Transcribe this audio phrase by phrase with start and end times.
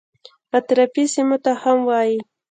[0.57, 2.17] اطرافي سیمو ته هم وایي.